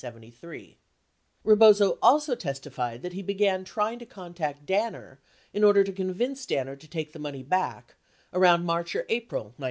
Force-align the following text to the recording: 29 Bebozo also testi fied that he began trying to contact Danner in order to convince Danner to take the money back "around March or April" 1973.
29 0.03 0.77
Bebozo 1.45 1.99
also 2.01 2.33
testi 2.35 2.71
fied 2.71 3.03
that 3.03 3.13
he 3.13 3.21
began 3.21 3.63
trying 3.63 3.99
to 3.99 4.03
contact 4.07 4.65
Danner 4.65 5.19
in 5.53 5.63
order 5.63 5.83
to 5.83 5.91
convince 5.91 6.43
Danner 6.47 6.75
to 6.75 6.87
take 6.87 7.13
the 7.13 7.19
money 7.19 7.43
back 7.43 7.93
"around 8.33 8.65
March 8.65 8.95
or 8.95 9.05
April" 9.09 9.53
1973. 9.57 9.57